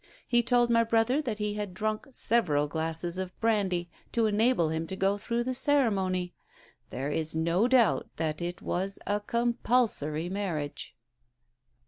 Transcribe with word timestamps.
He 0.25 0.41
told 0.41 0.71
my 0.71 0.83
brother 0.83 1.21
that 1.21 1.37
he 1.37 1.53
had 1.53 1.75
drunk 1.75 2.07
several 2.09 2.67
glasses 2.67 3.19
of 3.19 3.39
brandy 3.39 3.87
to 4.13 4.25
enable 4.25 4.69
him 4.69 4.87
to 4.87 4.95
go 4.95 5.15
through 5.19 5.43
the 5.43 5.53
ceremony. 5.53 6.33
There 6.89 7.11
is 7.11 7.35
no 7.35 7.67
doubt 7.67 8.09
that 8.15 8.41
it 8.41 8.63
was 8.63 8.97
a 9.05 9.19
compulsory 9.19 10.27
marriage." 10.27 10.95